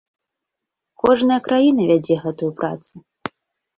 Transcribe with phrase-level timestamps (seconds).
[1.03, 2.93] Кожная краіна вядзе гэтую працу.